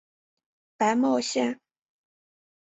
[0.77, 1.59] 白茂线